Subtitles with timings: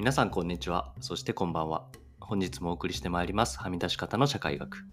[0.00, 0.94] 皆さんこんにちは。
[0.98, 1.84] そしてこんばんは。
[2.20, 3.58] 本日もお送りしてまいります。
[3.58, 4.86] はみ出し方の社会学。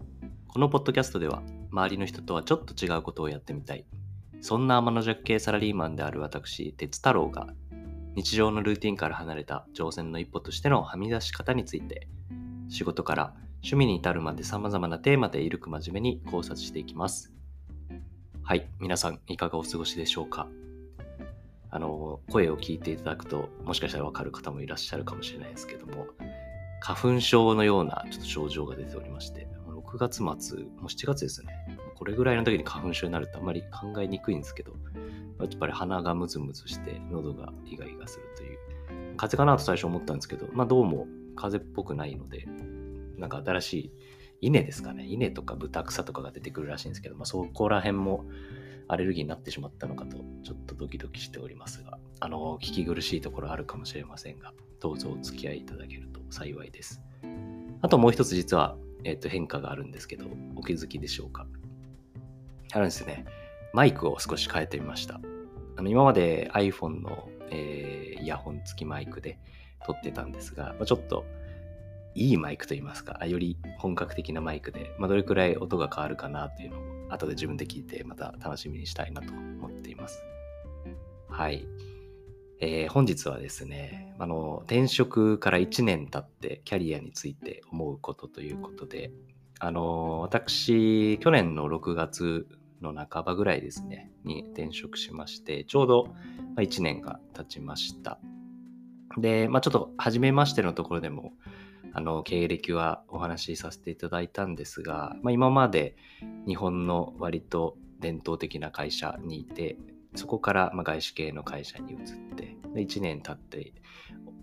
[0.48, 3.86] このポッドキャストでは、周りの人とはちょっと違うことをやってみたい。
[4.42, 7.46] そんな天の弱系サラリーマンである私、鉄太郎が、
[8.16, 12.06] 日常のルーティンから離れた挑戦の一歩としてのはみ出し方について、
[12.68, 17.32] 仕事から趣味に至るまで様々なテーマでいるく真面目に考察していきます。
[18.42, 20.48] はい、皆さんいかがお過ごしでしょうか？
[21.78, 26.08] あの、声を聞いていただくと、もしかしたらわかる方もいらっしゃるかもしれないですけども、
[26.80, 30.38] 花粉症のようなちょっと症状が出ておりまして、6月末、もう
[30.86, 31.78] 7月ですね。
[31.94, 34.72] これぐらいの時に花粉症になるとあんまり考えにくいんですけど、
[35.38, 38.58] やっぱり鼻がムズムズして喉がイガイガするという、
[39.16, 42.44] 風邪かなと最初思ったんですけど、まあどうも風邪っぽくないので、
[43.18, 43.92] なんか新しい
[44.40, 45.06] 稲ですかね。
[45.06, 48.24] 稲とか豚草とかが出てくるらしいんですけど、まあそこら辺も
[48.88, 57.02] アレルギーになってしまったのかと、ちょっとドキドキしておりますが、あの、聞き苦しいところあるかもしれませんが、どうぞお付き合いいただけると幸いです。
[57.82, 61.46] あともう一つ実は、えっ、と、変化があるんですけど、お気づきでしょうか。
[62.72, 63.24] あるんですね。
[63.72, 65.20] マイクを少し変えてみました。
[65.76, 69.38] あの今まで iPhone の、えー、イヤホン付きマイクで
[69.86, 71.24] 撮ってたんですが、まあ、ちょっと
[72.18, 80.22] いいマイクといいますか、より本格的なマイクで、まあ、どれくらい音が変わるかなというのを後で自分で聞いてまた楽しみにしたいなと思っています。
[81.28, 81.66] はい。
[82.60, 89.12] えー、本日はですね、あの、転職から1年経ってキャリアについて思うことということで、
[89.60, 92.48] あの、私、去年の6月
[92.82, 96.08] の半ばぐらいですね、に転職しまして、ちょうど
[96.56, 98.18] 1年が経ちました。
[99.16, 101.32] で、まあちょっと初めましてのところでも、
[101.92, 105.96] あの経歴はお話しさせていただいたんですが、まあ、今まで
[106.46, 109.76] 日本の割と伝統的な会社にいて
[110.14, 111.98] そこからま外資系の会社に移っ
[112.36, 113.72] てで1年経って、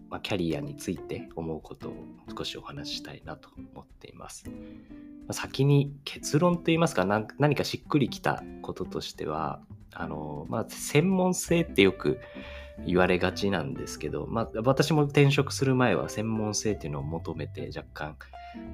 [0.10, 1.94] まあ、キャリアについて思うことを
[2.38, 4.50] 少しお話ししたいなと思っています。
[4.50, 4.54] ま
[5.30, 9.60] あ、先に結論といいますか何かしっくりきたこととしては
[9.92, 12.20] あの、まあ、専門性ってよく
[12.86, 18.18] 言われがちなんですけど、まあ、私も転職する前は専門性っていうのを求めて若干、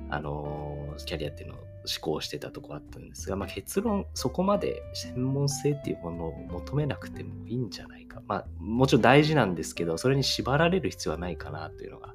[0.09, 1.65] あのキャリアっていうのを思
[2.01, 8.21] 考してたとこあったんですが、まあ、結論、そこまで専門性っていうものを求めなくてもいいんじゃないか。
[8.27, 12.07] まあ、もちろん大事なんですけど、それに縛られる必要はないかなというのが、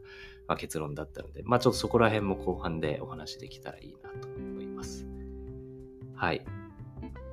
[0.46, 5.06] まあ、結論だったので、まあ、ちょっとそこら辺も後半でお話できたらいいなと思います。
[6.14, 6.44] はい。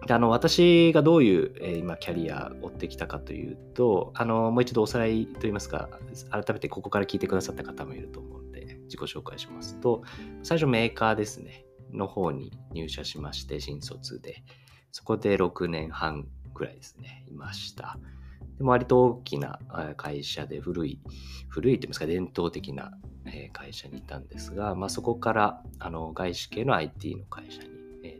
[0.07, 5.89] であの私がどういう、えー、今キャリアを追ってきたかというとあのもう一度おさらいといいますか
[6.29, 10.03] 改めてここから聞いてくださった方もいると思うので自己紹介しますと
[10.43, 11.65] 最初メーカーですね。
[11.93, 14.43] の方に入社しまして新卒で。
[14.91, 17.25] そこで6年半くらいですね。
[17.27, 17.97] いました。
[18.57, 19.59] でも割と大きな
[19.97, 20.99] 会社で古い
[21.49, 22.91] 古いといいますか伝統的な
[23.51, 27.69] 会社にいたんですが、まあ、そこからあの外資系の IT の会社に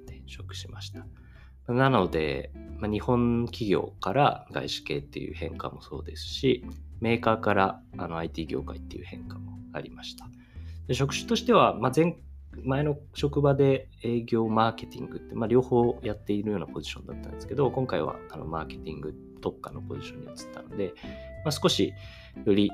[0.07, 1.05] 転職しました。
[1.67, 6.65] なので、まあ、日本企業から外資系っていう変化もそうですし、
[6.99, 10.25] メーカーからあの IT 業界っていう変化もありました。
[10.87, 12.17] で職種としては、まあ、前
[12.63, 20.93] 前の職場で営業マーケティングって、まあ、両方やっているようなポジションだったんですけど、今回はあのマーケティング特化のポジションに移ったので、
[21.43, 21.93] まあ、少し
[22.45, 22.71] より、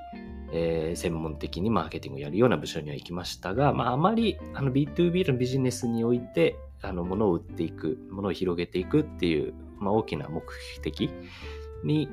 [0.51, 10.44] えー、専門的にマーケティングをやるような部署には行きましたが、まあ、あまりあの B2B のビジネスにおいてあの物を売っていく、物を広げていくっていう、まあ、大きな目
[10.81, 11.09] 的
[11.84, 12.09] に、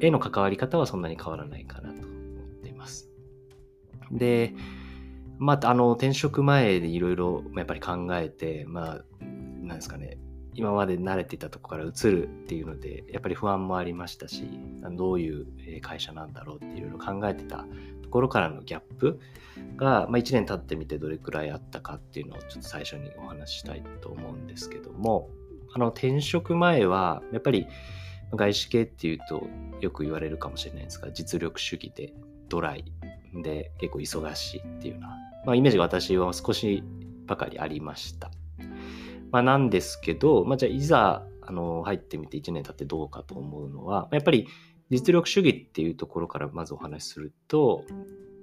[0.00, 3.10] への関わり方はそんなに変わらないかなと思っています。
[4.10, 4.54] で、
[5.38, 9.04] まあ、あの、転職前でいろいろやっぱり考えて、まあ、
[9.62, 10.18] なんですかね、
[10.54, 14.48] 今まで慣れていたとこから移るっていうので、やっぱり不安もありましたし、
[14.92, 15.46] どういう
[15.80, 17.64] 会社なんだろうっていろいろ考えてた
[18.08, 19.20] ところからのギャップ
[19.76, 25.28] が、まあ、1年経ってみてどれくらいあったかっていうのをちょっと最初にお話ししたいと思うんですけども、
[25.74, 27.66] あの転職前はやっぱり
[28.32, 29.46] 外資系っていうと
[29.82, 32.14] よく言われるかもしれないんですが、実力主義で
[32.48, 32.92] ドライ
[33.42, 35.08] で結構忙しいっていうような、
[35.44, 36.82] まあ、イメージが私は少し
[37.26, 38.30] ばかりありました。
[39.30, 44.48] まあ、なんですけど、まあ、じゃあいざあの入ってみて1年経ってどうかと思うのは、やっぱり
[44.90, 47.84] 実力主義っていうところからまずお話しすると、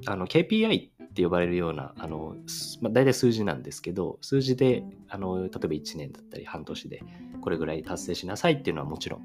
[0.05, 2.35] あの KPI って呼ばれるような、あの、
[2.81, 7.01] まあ、大体数字なんですけど、数字で、あの、例えば1年だったり半年で
[7.41, 9.21] これぐらい達成しなさいっていうのはもちろん、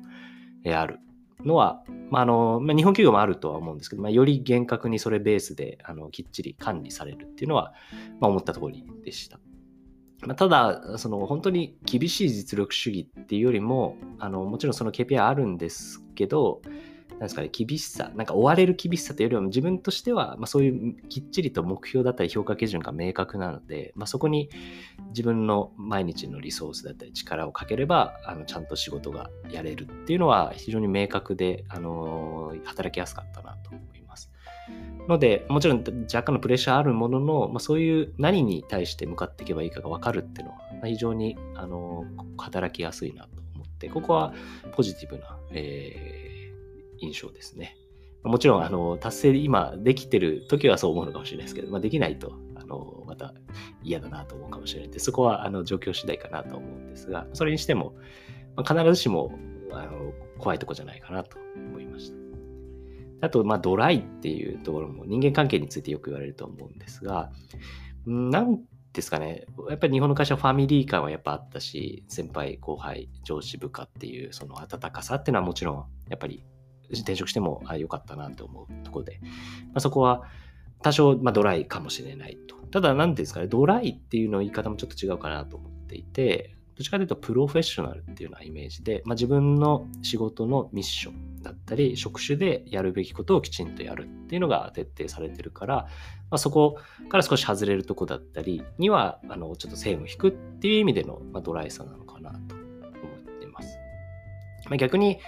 [0.64, 1.00] えある
[1.44, 7.72] のは、まあ、あの、まあ、日本企業もあるとは思うんですけど、まあ、より厳格にそれベースで、あの、きっちり管理されるっていうのは、
[8.20, 9.40] まあ、思った通りでした。
[10.26, 16.60] まあ、ただ、その本当に厳しい実力主義っていうよりも、あのもちろんその KPI あるんですけど、
[17.26, 24.48] ですかね、厳しさ、なんか追われる厳しさというよりは、自分としては、まあ、そういうきっちりと目標だったり評価基準が明確なので、まあ、そこに
[25.08, 34.32] 自分の毎日のリソースだったり力をかければ、あのちゃんと仕事がやれるっていうのは非常に明確で、あの働きやすかったなと思います。
[35.06, 42.04] ので、もちろん若干のプレッシャーあるものの、まあ、そういう何に対して向かっていけばいいかが分かるっていうのは、ま、非常に、あの
[42.38, 44.32] 働きやすいなと思って、ここは
[44.72, 46.29] ポジティブな、えー
[47.00, 47.76] 印象ですね。
[48.22, 53.34] もちろん、あの、達成今できてる時はそう思うのかもしれないですけど、まあ、できないと、あの、また
[53.82, 57.94] 嫌だなと思うかもしれないんで、そこは、あの、状況次第かなと思うんですが、それにしても、
[58.56, 59.32] まあ、必ずしも、
[59.72, 63.26] あの、怖いとこじゃないかなと思いました。
[63.26, 67.30] あと、まあ、ドライっていうところも人間関係についてよく言われると思うんですが、
[68.06, 68.60] なん
[68.92, 75.76] ですかね、やっぱり日本の会社はファミリー感はやっぱあったし、先輩、後輩、上司、部下っていうその温かさっていうのはもちろん
[76.08, 76.44] やっぱり
[76.98, 79.28] 転職しても良かったなって思うところで、ま
[79.76, 80.22] あ、そこは
[80.82, 82.56] 多少、まあ、ドライかもしれないと。
[82.70, 96.78] ただ、何ですかね、ドライっていうの言い方もちょっと違うかなと思っていて、どっちかというとプロフェッショナルっていうようなイメージで、まあ、自分の仕事のミッションだったり、職種でやるべきことをきちんとやるっていうのが徹底されてるから、まあ、そこ
[97.10, 103.76] から少し外れるとこだったりには、あのちょっと線を引くっていう意味での、まあ、ドライさなのかなと思っています。
[104.70, 105.18] まあ、逆に、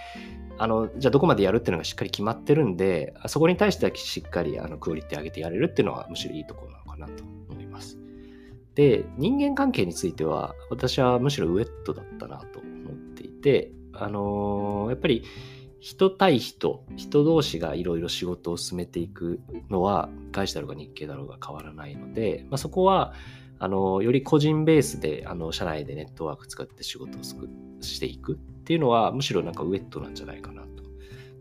[0.57, 7.97] あの、じゃあどこまでやるっていうのがしっかり決まってるんで、そこに対してはしっかりあのクオリティ上げてやれるっていうのはむしろいいところなのかなと思います。
[8.75, 15.23] で、人間関係については、私はむしろウェットだったなと思っていて、あのー、やっぱり
[15.79, 23.13] 人対人、人同士がいろいろ仕事を進めていくのは、外資だろうが日系だろうが変わらないので、まあ、そこは、
[23.59, 30.83] あの、より個人ベースで、あの、社内でネットワーク使って仕事をしていくっていうのは、むしろなんかウェットなんじゃないかなと。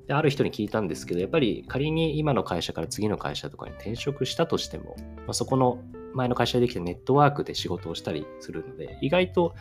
[0.08, 5.78] で、ある人に聞いたんですけど、やっぱり仮に今の会社から次の会社とかに転職したとしても、まあ、そこの
[6.14, 9.54] 前の会社でできたネットワークで仕事をしたりするので、意外と、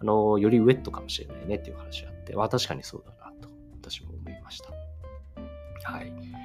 [0.00, 3.48] あの、よりウェットかもしれないねっていう話があって、まあ、確かにそうだなと、
[3.80, 4.70] 私も思いました。
[5.84, 6.43] はい。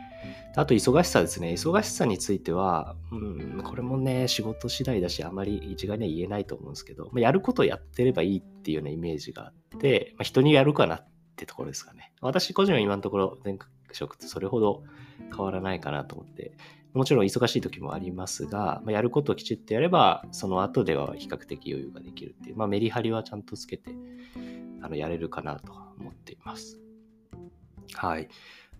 [0.55, 1.51] あと、忙しさですね。
[1.51, 12.13] 忙しさについては、うん、これもね、仕事次第だし、あまり一概には言えないと思うんですけど、まあ、やることをやってればいいっていうようなイメージがあって、まあ、人にやるかなってところですかね。
[12.21, 13.57] 私個人は今のところ、前
[13.91, 14.83] 職とそれほど
[15.35, 16.57] 変わらないかなと思って、
[16.93, 23.91] もちろん忙しい時もありますが、まあ、やることをきちっとやれば、その後では比較的余裕ができるっていう、まあ、メリハリはちゃんとつけて、
[24.81, 26.79] あの、やれるかなと思っています。
[27.93, 28.27] はい。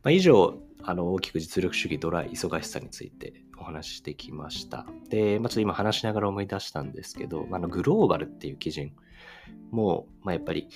[0.03, 4.85] まあ、以上、あの大きく実力主義ドライ忙しさについてお話ししてきました。
[5.09, 8.93] で、まあ、ちょっと今話しながら思い出したんですけど、まあ、のグローバルっていう基準
[9.71, 10.69] も、まあ、やっぱり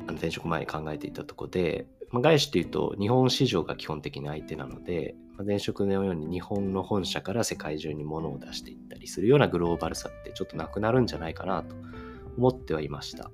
[0.00, 11.74] あの転職前に考えていたとこで、まあ、外資っていうと日本市場が基本的に相手なので、まあ、前職のように日本の本社から世界中に物を出していったりするようなグローバルさってちょっとなくなるんじゃないかなと
[12.36, 13.30] 思ってはいました。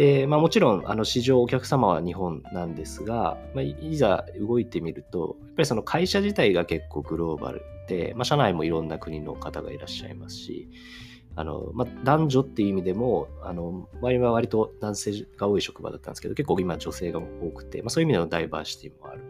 [0.00, 10.70] で、まあ、もちろんあの市場お客様は日本なんですが、まあ、いざ動いてみるとやっぱりその会社自体が結構グローバルで、まあ、社内もいろんな国の方がいらっしゃいますし
[11.36, 19.20] あの、まあ、男女っていう意味でもあの周りは割と男性が多い職場だったんですけど結構今女性が多くて、まあ、そういう意味でのダイバーシティもある。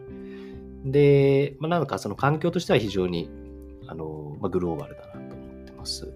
[0.85, 3.29] で、まあ、なんかその環境としては非常に
[3.87, 6.13] あの、まあ、グローバルだなと思ってます。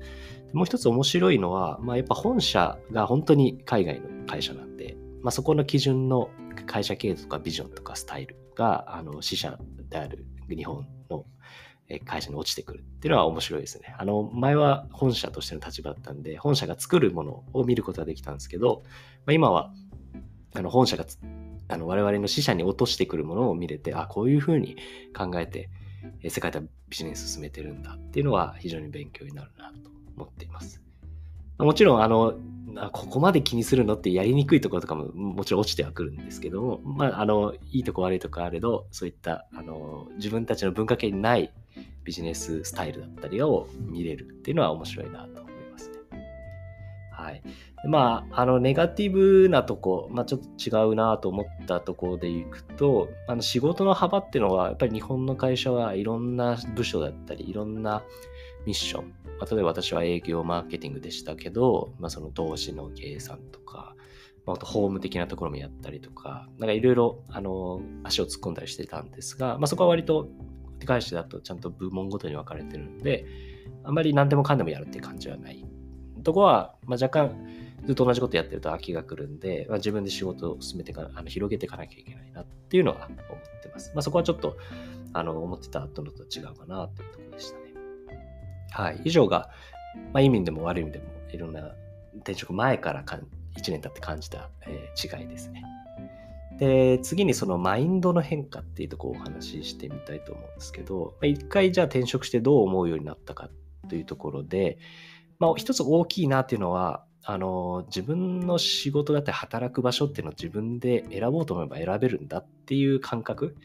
[0.53, 6.29] もう一つ面白いのは、まあ、やっぱ本社が本当に海外の会社なんで、まあ、そこの基準の
[6.65, 9.58] 会社経営とかビジョンとかスタイルが、あの、支社
[9.89, 11.25] である日本の
[12.05, 13.96] 会社に落ちてくるっていうのは面白いですね。
[13.98, 18.84] あの、前は本社としての立場だったんで、本社が作るものを見ることができたんですけど、
[19.25, 19.74] まあ、今は、
[20.53, 21.05] あの、本社が
[21.67, 24.77] あの我々の支社に落としてくるものを見れて、あ、こういうふうに
[25.15, 25.70] 考えて、
[26.29, 30.82] 世界でビジネス進めてるんだっていうのは非常に勉強になるなと思っています。
[31.58, 32.36] もちろん、あの、
[32.77, 41.51] あここまで気にするのってやりにくいところとかももちろん落ちてはくるんですけども、まあ、あの、いいとこ悪いとこあれど、そういった、あの、自分たちの文化圏にない
[42.03, 45.96] ビジネススタイルだったりを見れるっていうのは面白いなと思いますね。
[47.12, 47.41] はい。
[47.88, 58.03] まあ、あの、ネガティブなとこ、まあ、ちょっと違うなと思ったところでいくと、あの、仕事の幅っていうのは、やっぱり日本の会社はいろんな部署だったり、いろんな
[58.65, 63.95] ミッション、まあ、例えば私は営業マーケティングでしたけど、まあ、その投資の計算とか、
[64.45, 70.27] まあ、ホーム的なところもやったりとか、なんかいろいろ、あの、足を突っ込んだりしてたんですが、まあ、そこは割と、
[70.79, 73.25] 手返しだとちゃんと部門ごとに分かれてるんで、
[73.84, 75.65] あんまり何でもかんでもやるっていう感じはない。
[76.24, 77.48] とこは、まあ、若干、
[77.86, 83.91] ずっと同じことやってると飽きが来るんで、まあ、自分で仕事を進めてかあの広げていかなきゃいけないなっていうのは思ってます。
[83.95, 84.00] ま。
[84.00, 84.57] あ、そこはちょっと、
[85.13, 87.64] あの、思ってたのと違うかなというところでした。
[88.72, 89.01] はい。
[89.05, 89.50] 以上が、
[90.13, 91.74] まあ、いい意味でも悪い意味でも、いろんな
[92.17, 93.19] 転職前からか
[93.57, 95.63] 1年経って感じた、えー、違いですね。
[96.57, 103.50] で、次にそのマインドの変化っていうとこをお話ししてみたいと思うんですけど、一回じゃあ転職してどう思うようになったか
[103.89, 104.77] というところで、
[105.38, 113.55] まあ、一つ大きいなっていうのは、あの、自分の仕事だったり働く場所っていうのを自分で選ぼうと思えば選べるんだっていう感覚。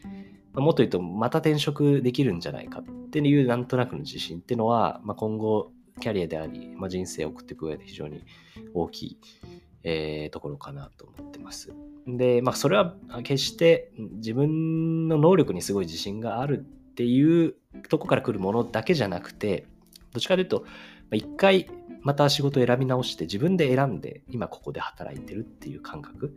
[0.53, 8.23] もっと言うと、また転職できるんじゃないかっていうなんとなくの自信っていうのは、まあ、今後、キャリアであり、まあ、人生を送っていく上で非常に
[8.73, 9.17] 大きい、
[9.83, 11.73] えー、ところかなと思ってます。
[12.07, 17.55] で、まあ、それは決して自分の能力にすごい自信があるっていう
[17.89, 19.67] とこから来るものだけじゃなくて、
[20.13, 20.65] どっちかというと、
[21.13, 21.69] 一回
[22.01, 26.35] また仕事を選び直して自分で選んで今ここで働いてるっていう感覚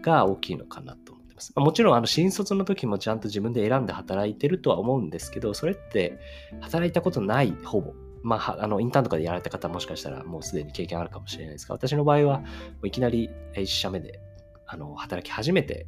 [0.00, 1.52] が大きいのかなと思ってます。
[1.56, 6.18] もちろんあの新卒の時もちゃんと自分で選んで働いてるとは思うんですけど、それって
[6.60, 7.94] 働いたことない、ほぼ。
[8.22, 12.42] まあ、あの、インターンとかでやられた方もしかしたらもうすでに経験あるかもしれないですが、私の場合は、
[12.82, 14.18] いきなり1社目で、
[14.66, 15.86] あの、働き始めて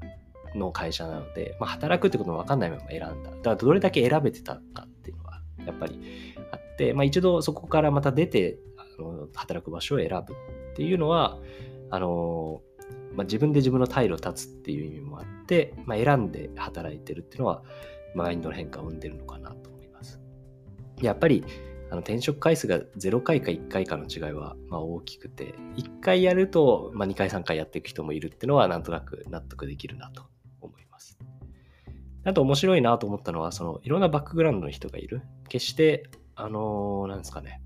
[0.54, 3.30] の会社なので、まあ、働くってことも分かんないまま選んだ。
[3.30, 5.98] だからどれだけ選べてたかっていうのは、やっぱり
[6.52, 11.38] あって、まあ、一度そこからまた出て、あの働く場所を選ぶっていうのは、
[11.90, 12.60] あの、
[13.16, 17.62] まあ、自分で自分の退路を立つっていう意味もあって、まあ、選んで働いてるっていうのは、
[18.14, 20.20] マインドの変化を生んでるのかなと思います。
[21.00, 21.44] やっぱり、
[21.88, 30.24] あの転職回数が0回か1回かの違いはま大きくて、1回やると、ま、2回3回やっていく人もいるっていうのはなんとなく納得できるなと
[30.60, 31.18] 思います。
[32.24, 35.22] あと面白いなと思ったのは、そのいろんなバックグラウンドの人がいる。
[35.48, 37.62] 決して、あのー、なんですかね、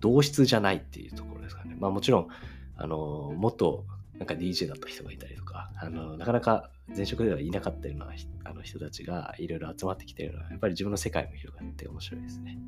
[0.00, 1.76] 同質じゃないっていうところですかね。
[1.78, 2.28] まあもちろん、
[2.76, 3.84] あの、元
[4.18, 8.08] なんか DJ だった人がいたりとか、あの、なかなか前職ではいなかったような
[8.44, 12.58] あの人たちがいろいろ集まってきてるのは、やっぱり自分の世界も広がって面白いですね。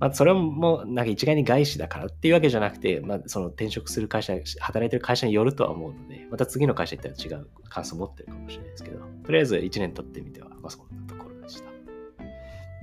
[0.00, 11.70] まあ、それも、なんか一概に外資だからっていうわけじゃなくて、まあ、その転職する会社、働いてる会社によるとは思うので、また次の会社行ったら違う感想を持ってるかもしれないですけど、とりあえず1年経ってみては、まあ、そんなところでした。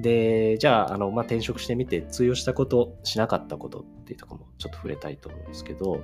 [0.01, 6.03] で、じゃあ、あの、まあ、転職してみて通用したこと、しなかったことっていうところもちょっと触れたいと思うんですけど、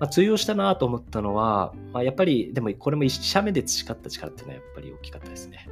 [0.00, 5.68] まあ、通用したなと思ったのは、まあ、やっぱり、でもこれも1社目で培った力っていうのはやっぱり大きかったですね。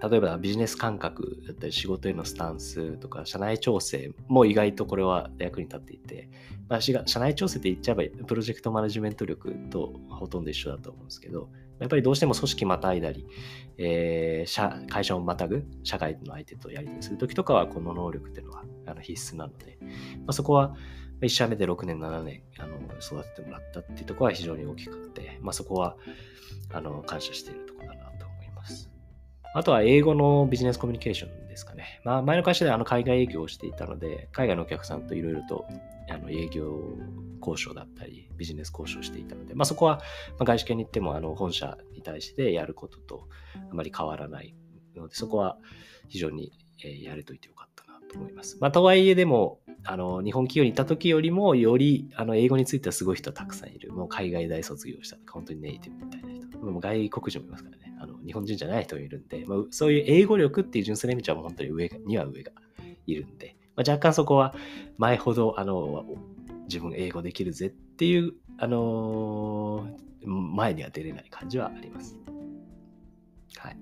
[0.00, 6.30] 例えばビジネス感覚だったり仕事へのスタンスとか社内調整も意外とこれは役に立っていて、
[6.68, 11.50] まあ、社内調整って言っちゃえばプロジェクトマネジメント力とほとんど一緒だと思うんですけど、
[11.80, 13.26] やっぱりどうしても組織またいだり、
[13.78, 19.88] えー、社会社をまたぐ社会の相手とやり取りするときとかはこの能力っていうのはあの必須なので、ま
[20.28, 20.74] あ、そこは
[21.20, 25.96] 1社目で6年、7年あの育ててもらったっていうところは非常に大きくて、まあ、そこは
[26.72, 28.90] あの感謝しているところだなと思います。
[29.54, 32.00] あとは英語のビジネスコミュニケーションですかね。
[32.04, 35.66] まあ、前の会社であの海外営業をしていたので、海外のお客さんといろいろと
[36.10, 36.96] あの営業
[37.40, 40.00] 交渉だったり、ビジネス交渉していたので、まあ、そこは
[40.38, 43.28] 外資系に行ってもあの本社に対してやることと
[43.70, 44.54] あまり変わらない
[44.96, 45.58] ので、そこは
[46.08, 46.52] 非常に
[47.02, 48.58] やれといてよかったなと思います。
[48.60, 53.92] まあ、とはいえでも、あの、日本企業にいた時よりも、より、あの、英語についてはすごい人たくさんいる。
[53.92, 56.58] もう海外大卒業したとか、本当にネイティブみたいな人。
[56.58, 57.94] もう外国人もいますからね。
[58.00, 62.52] あの、日本人じゃない人もいるんで、まあ、そういう英語力っていう純粋な意味では本当に上には上が
[63.06, 64.54] いるんで、まあ、若干そこは
[64.96, 66.04] 前ほど、あの、
[66.64, 69.88] 自分英語できるぜっていう、あの
[70.24, 72.18] 前には出れない感じはあります。
[73.56, 73.76] はい。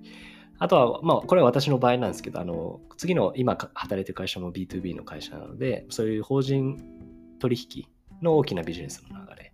[0.59, 6.79] あとは、まあ、これは私の場合なんですけど、あの、次の今働いてる会社も B2B の会社なので、そういう法人
[7.39, 7.85] 取引
[8.21, 9.53] の大きなビジネスの流れ、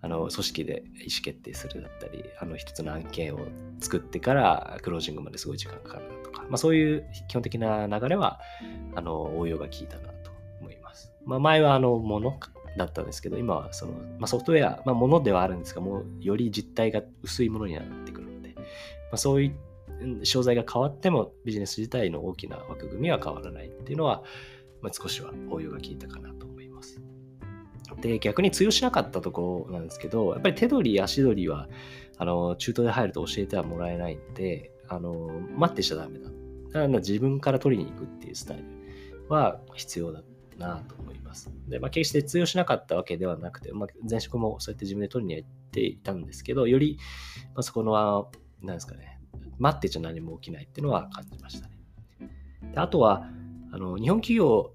[0.00, 3.46] あの、組織で意思決定するだったり、あの、一つの案件を
[3.78, 8.40] 作ってからクロージングまですごい時間かかるとか、まあ、そういう基本的な流れは、
[8.94, 10.30] あの、応用が効いたなと
[10.60, 11.12] 思います。
[11.24, 12.38] まあ、前は、あの、もの
[12.76, 18.62] だったんですけど、今はその、まあ、ソフトウェア、まあ、ものではあるんですが、もうより実態が薄いものになってくるので、ま
[19.12, 19.68] あ、そういった
[20.22, 24.22] 商材が変わってもビジネス自体の大きな枠組みは変わらないっていうのは、
[24.80, 27.00] まあ、少しは応用が効いたかなと思います。
[28.00, 31.68] で、逆に通用しなかったところなんですけど、やっぱり手取り足取りは、
[32.16, 36.28] あの、中途で入ると教えてはもらえないんで、あの、待ってちゃダメだ。
[36.28, 36.32] だ
[36.72, 38.64] から自分から取りに行くっていうスタイル
[39.28, 40.22] は必要だ
[40.58, 41.50] なと思います。
[41.68, 46.98] で、まあ、決して通用しなかったわけではなくて、まあ、前職もそうやって自分で取りに行っていたんですけど、より、
[47.54, 48.30] まあ、そこの、
[48.62, 49.20] なんですかね、
[49.58, 51.78] 待ってちゃ何も起きないっていうのは感じましたね。
[52.72, 53.28] であとは、
[53.70, 54.72] あの日本企業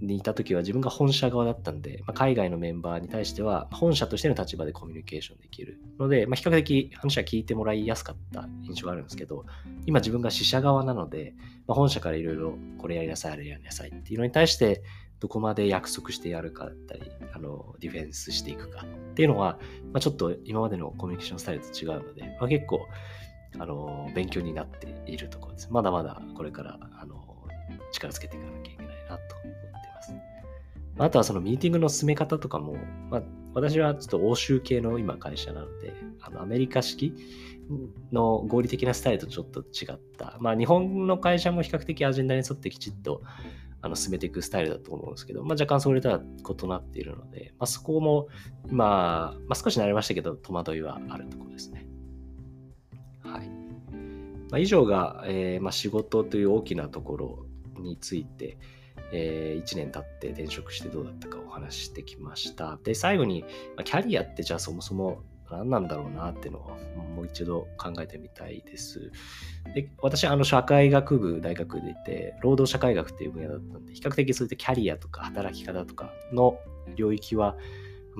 [0.00, 9.44] にいた時は自分が本社側だったんで、まあ、海外のメンバーに対しては本社としての立場でコミュニケーションできるので、まあ、比較的話は聞いてもらいやすかった印象があるんですけど、
[9.86, 11.34] 今自分が支社側なので、
[11.66, 14.82] まあ、本社からいろいろこれやりなさい、あれやりなさいっていうのに対して、
[15.20, 17.02] どこまで約束してやるかだったり、
[17.32, 19.58] あの、ディフェンスしていくかっていうのは、
[19.92, 22.86] まあ、ちょっと今までのコミュニケーションスタイルと違うので、まあ、結構、
[23.58, 25.68] あの、勉強になっているところです。
[25.72, 27.46] まだまだこれから、あの、
[27.92, 28.87] 力つけていかなきゃいけない。
[30.98, 32.76] あとはそのミーティングの進め方とかも、
[33.10, 33.22] まあ、
[33.54, 37.14] 私はちょっと欧州系の今会社なので、あのアメリカ式
[38.12, 40.36] の合理的なスタイルとちょっと違った。
[40.40, 43.22] まあ日本の会社も比較的アジェンダに沿ってきちっと
[43.80, 48.28] あの進めていくスタイルだと思うんですけど、まあ、若干それとは異なっているので、まあ、そこも
[48.68, 51.86] 今、まあ、少し慣れましたけど、戸惑いはあるところですね。
[53.22, 53.48] はい。
[54.50, 57.46] まあ、以上が、えーまあ、仕事という大きなところ
[57.78, 58.58] について、
[59.12, 62.78] えー、1年経って転職してどうだったかお話ししてきました。
[62.82, 63.42] で、最後に、
[63.76, 66.76] まあ、キャリアってじゃあそもそも何なんだろうなっていうのを
[67.14, 69.10] もう一度考えてみたいです。
[69.74, 76.58] で私あの社会学部大学でいて、労働社会学っていう分野だったんで、比較的そういったキャリアとか働き方とかの
[76.96, 77.56] 領域は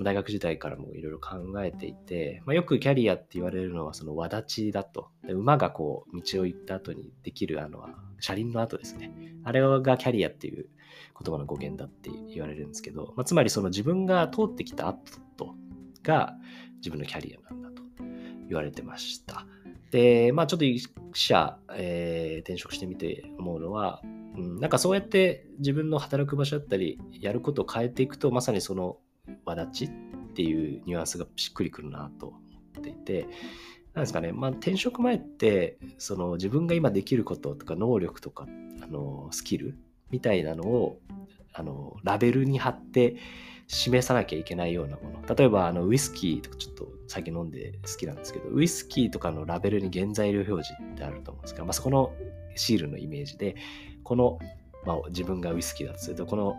[0.04, 5.08] 大学時代からもいろいろ考えていて、まあ、よくキャリアって言われるのはその輪立ちだと。
[5.26, 7.84] で馬がこう道を行った後にできるあの
[8.20, 9.12] 車輪の後ですね。
[9.44, 10.68] あれがキャリアっていう
[11.22, 15.54] 言葉の語源だって言われるんですけど、まあ、つまりその自分が通ってきた後
[16.02, 16.34] が
[16.76, 17.82] 自分のキャリアなんだと
[18.48, 19.46] 言われてました。
[19.90, 24.00] で、まあちょっと一社、えー、転職してみて思うのは、
[24.36, 28.98] うん、なんかそうやって自分の働く場所だったり、やることを変えていくと、まさにその
[29.44, 29.90] 輪立ちっ
[30.34, 32.38] ていうニュアンスがしっくりくるなと思
[32.78, 33.28] っていて、
[33.94, 38.46] なんですかね、まあ、転職前って、その自分が今できることとか能力とか、
[38.80, 39.76] あのスキル
[40.10, 40.98] みたいなのを
[41.52, 43.16] あのラベルに貼って
[43.68, 45.34] 示さなきゃいけないようなもの。
[45.34, 52.12] 例えば、あのウイスキーとかちょっと最近飲んで好きなんですけど、ウイスキーとかのラベルに原材料表示ってあると思うんですが、まあ、そこの
[52.54, 53.56] シールのイメージで、
[54.04, 54.38] この、
[54.86, 56.56] まあ、自分がウイスキーだとすると、この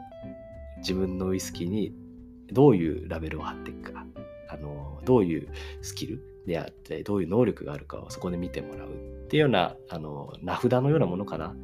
[0.78, 1.94] 自分のウイスキーに
[2.52, 4.06] どういうラベルを貼っていくか、
[4.48, 5.50] あのどういう
[5.82, 11.56] スキルであったり、どういう能力があるかをそこで見てもらうっていうような、あの名札のようなものかな。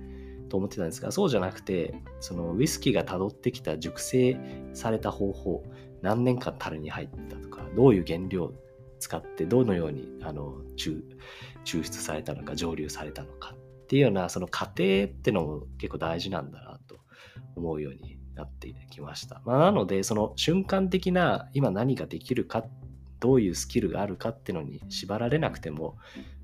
[0.49, 4.37] と思ってたんですが、そうじゃなくて、そのウイスキーが辿ってきた熟成
[4.73, 5.63] された方法、
[6.01, 8.53] 何年間樽に入ったとか、どういう原料を
[8.99, 11.01] 使ってどのようにあの抽
[11.65, 16.99] 抽出されたのか、蒸留されたのかっていうような、その過程ってのも結構大事なんだなと
[17.55, 19.41] 思うようになってきました。
[19.45, 22.65] まあ、なので、その瞬間的な今何ができるか、
[23.19, 25.97] どういうスキルがあるかっていうのに縛られなくても、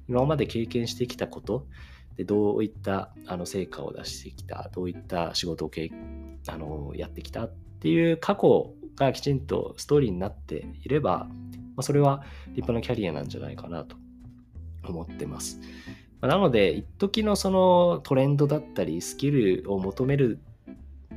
[0.08, 1.68] 今まで経験してきたこと、
[2.18, 5.92] でどういったあの成果を出してきた、どういった仕事をけ
[6.48, 11.28] あのやってきたっていう過去がきちんとストーリーになっていれば、ま
[11.78, 13.96] あ、それは立派なキャリアなんじゃないかなと
[14.84, 15.60] 思ってます。
[16.22, 20.40] なので、一時のそのトレンドだったり、スキルを求める、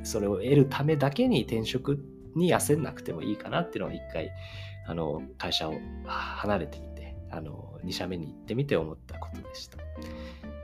[0.02, 2.02] それを得るためだけに転職
[2.34, 4.30] に焦んなくてもいいかなっていうのを一回、
[4.86, 5.74] あの、会社を
[6.06, 9.78] 離れてみて、あの、2社目に行ってみて思ったことでした。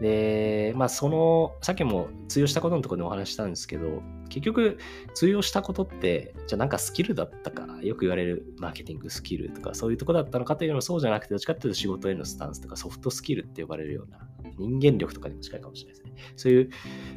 [0.01, 4.79] で、まあその、さっきも通用したことのところでお話したんですけど、結局
[5.15, 14.19] 通用したことって、じゃあなんかスキルだったか、よく言われるマーケティングスキルとかそういうとこだったのかというのはそうじゃなくて、どっちかっていうと仕事へのスタンスとかソフトスキルって呼ばれるような
[14.57, 16.15] 人間力とかにも近いかもしれないですね。
[16.37, 16.71] そういう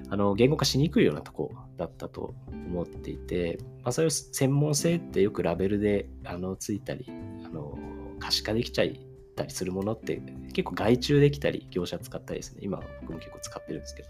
[0.10, 7.06] あの言語化しにくいようなとこだったと思っていて、まあそういう専門性ってよくラベルであのついたり、
[7.46, 7.78] あの
[8.20, 9.00] 可視化できちゃい
[9.34, 10.22] たりするものって
[10.54, 12.62] 結構外注できたり業者使ったりですね。
[12.64, 14.10] 今僕も結構使ってるんですけど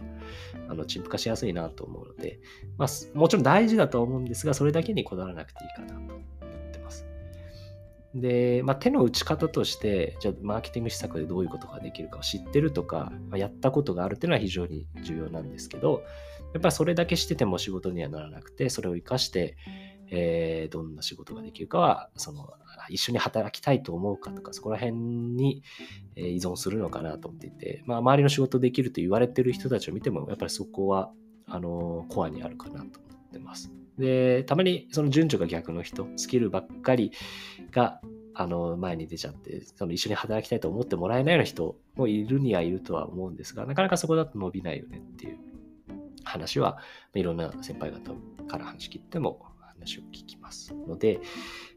[0.69, 2.39] あの陳腐化しやすいなと思うので、
[2.77, 6.19] まあ、もちろん大事だと思うんですがそれだけにこだわらなくていいかなと思っ
[6.71, 7.05] てます。
[8.15, 16.03] で、まあ、手の打ち方としてじゃあマーケティング施策でどういうことができるかを知ってるとか、まあ、やったことがあるっていうのは非常に重要なんですけど
[16.53, 19.57] やっぱりそれだけしてても仕事にはならなくてそれを活かして
[20.15, 22.47] えー、どんな仕事ができるかは、その、
[22.89, 25.63] 一緒に働きたいと思うかとか、そこら辺に
[26.15, 31.11] 依存するのかなと思っていて、まあ、周りの仕事できると言われてる人たちを見ても、やっぱりそこは、
[31.47, 33.71] あの、コアにあるかなと思ってます。
[33.97, 37.11] で、たまにその順序が逆の人、スキルばっかり
[37.71, 37.99] が、
[38.35, 45.39] あの、前に出ちゃって、その一緒に働きたいと思ってもらえないような人もいるにはいるとは思うんですが、なかなかそこだと伸びないよねっていう
[46.23, 46.77] 話は、
[47.15, 48.13] いろんな先輩方
[48.47, 49.52] から話聞いても
[49.83, 51.19] 話を聞きますので、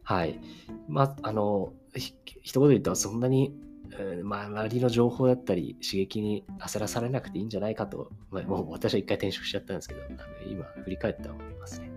[0.02, 0.40] はい。
[0.88, 3.52] まあ、あの、一言で言ったらそんなに、
[3.92, 10.00] えー、まあ、周りの情報だったり刺激に焦らされなくていいんじゃないかと、まあ、もう私は一回転職しちゃったんですけど、
[10.48, 11.90] 今振り返って思いますね。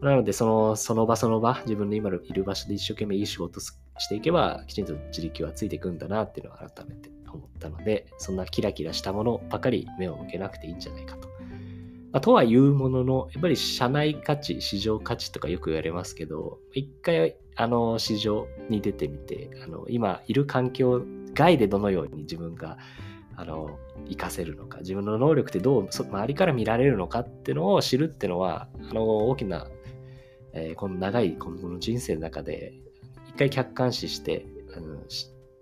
[0.00, 3.74] なので、その、その場その場、自分の今いる場所で一生懸命いい仕事し
[4.08, 11.27] ていけば、きちんと自力はついていくんだなっていうのを改めて思ったので、そんなキラキラしたものばかり目を向けなくていいんじゃないかと。
[12.12, 21.02] まあ、とはいうものの、やっぱり社内価値、市場価値とかよく言われますけど、一回、あの、市場に出てみて、あの、今いる環境
[21.34, 22.78] 外でどのように自分が、
[23.36, 29.68] あの、活かせるのか、自分の能力ってどう周りから見られるのかっていうのを知るっていうのは、あの、大きな
[30.52, 32.74] えー、この長い今後の人生の中で、
[33.28, 34.98] 一回客観視してあの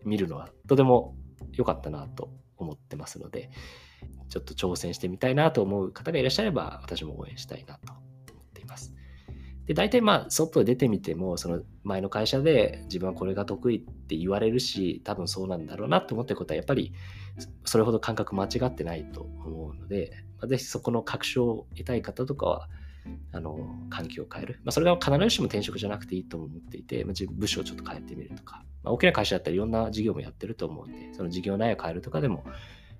[0.04, 1.14] 見るのはとても
[1.52, 3.50] 良かったなと思ってますので、
[4.28, 8.94] ちょっと挑戦してみたいなと思う方がいらっしゃれば、私も応援したいなと思っています。
[9.66, 16.92] で、大体まあ、外出てみても、その前の会社で自分はこれが得意って言われるし、多分そうなんだろうなと思ってることは、やっぱり
[17.64, 22.68] それほど感覚間違ってないと思うので、まあ、ぜひそこの確証を得たい方とかは、
[23.32, 23.56] あの
[23.88, 24.60] 環境を変える。
[24.64, 32.44] まあ、それが必ずしも転職じゃなくていいと思っていて、まあ、自分部署をちょっと変えてみるとか、まあ、大きな会社だったらいろんな事業もやってると思うんで、その事業内容を変えるとかでも、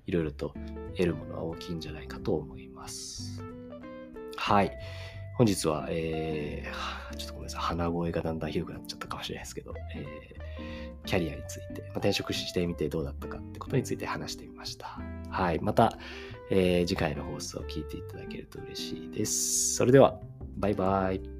[0.07, 0.53] いろいろと
[0.95, 3.43] 得るものは大きいんじゃないかと思います。
[4.35, 4.71] はい。
[5.37, 14.99] 本日は、えー、ちょっとごめんなさい、鼻声がだんだんひどくなっちゃったかもしれないですけど、えー、キャリアについて、まあ、転職してみてどうだったかってことについて話してみました。
[15.29, 15.59] はい。
[15.59, 15.97] また、
[16.49, 19.75] えー、次回の放送を聞いていただけると嬉しいです。
[19.75, 20.19] それでは、
[20.57, 21.36] バイバイ。